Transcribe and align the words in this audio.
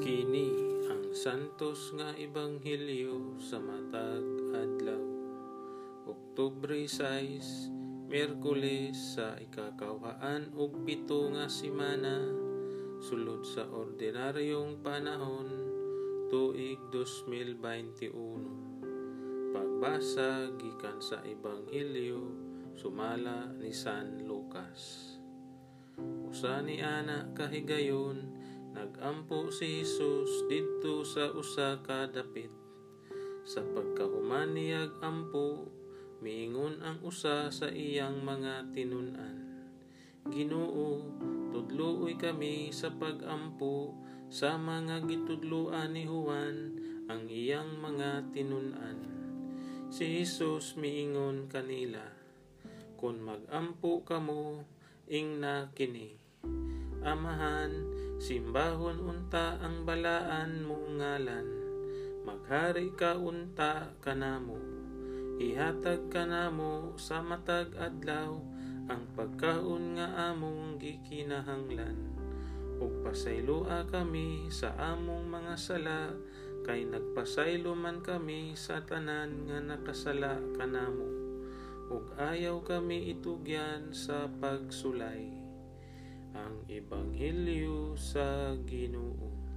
Kini 0.00 0.80
ang 0.88 1.12
santos 1.12 1.92
nga 1.92 2.16
ebanghelyo 2.16 3.36
sa 3.36 3.60
matag 3.60 4.24
adlaw. 4.48 5.04
Oktubre 6.08 6.88
6, 6.88 8.08
Miyerkules 8.08 8.96
sa 8.96 9.36
ikakawhaan 9.36 10.56
ug 10.56 10.88
pito 10.88 11.28
nga 11.36 11.52
semana 11.52 12.16
sulod 12.96 13.44
sa 13.44 13.68
ordinaryong 13.68 14.80
panahon 14.80 15.68
tuig 16.32 16.80
2021. 16.88 19.52
Pagbasa 19.52 20.48
gikan 20.56 20.96
sa 21.04 21.20
ebanghelyo 21.28 22.24
sumala 22.72 23.52
ni 23.52 23.68
San 23.68 24.24
Lucas. 24.24 25.12
Usa 26.24 26.64
ni 26.64 26.80
ana 26.80 27.28
kahigayon 27.36 28.39
Nagampo 28.70 29.50
si 29.50 29.82
Jesus 29.82 30.46
didto 30.46 31.02
sa 31.02 31.34
usa 31.34 31.82
ka 31.82 32.06
dapit. 32.06 32.50
Sa 33.42 33.66
pagkahuman 33.66 34.54
ampo, 35.02 35.66
miingon 36.22 36.78
ang 36.84 37.02
usa 37.02 37.50
sa 37.50 37.66
iyang 37.66 38.22
mga 38.22 38.70
tinunan. 38.70 39.36
Ginoo, 40.30 41.02
tudlooy 41.50 42.14
kami 42.14 42.70
sa 42.70 42.92
pagampo 42.92 43.96
sa 44.30 44.54
mga 44.54 45.02
gitudloan 45.10 45.96
ni 45.96 46.06
Juan 46.06 46.78
ang 47.10 47.26
iyang 47.26 47.82
mga 47.82 48.30
tinunan. 48.30 48.98
Si 49.90 50.06
Jesus 50.06 50.78
miingon 50.78 51.50
kanila, 51.50 52.04
Kung 52.94 53.18
magampo 53.24 54.04
kamo, 54.06 54.62
ing 55.08 55.40
na 55.40 55.72
kini. 55.74 56.14
Amahan, 57.00 57.72
Simbahon 58.20 59.00
unta 59.00 59.56
ang 59.64 59.88
balaan 59.88 60.60
mo 60.68 60.76
ngalan, 60.76 61.48
maghari 62.20 62.92
ka 62.92 63.16
unta 63.16 63.96
kanamo, 64.04 64.60
ihatag 65.40 66.12
kanamo 66.12 67.00
sa 67.00 67.24
matag 67.24 67.72
adlaw, 67.80 68.36
ang 68.92 69.08
pagkaon 69.16 69.96
nga 69.96 70.36
among 70.36 70.76
gikinahanglan. 70.76 71.96
Ug 72.76 73.00
pasayloa 73.00 73.88
kami 73.88 74.52
sa 74.52 74.76
among 74.76 75.24
mga 75.24 75.56
sala, 75.56 76.12
kay 76.60 76.84
nagpasaylo 76.84 77.72
man 77.72 78.04
kami 78.04 78.52
sa 78.52 78.84
tanan 78.84 79.48
nga 79.48 79.64
nakasala 79.64 80.36
kanamo. 80.60 81.08
Ug 81.88 82.04
ayaw 82.20 82.60
kami 82.68 83.16
itugyan 83.16 83.96
sa 83.96 84.28
pagsulay 84.28 85.49
ang 86.34 86.62
Ebanghelyo 86.70 87.98
sa 87.98 88.54
Ginoo. 88.66 89.49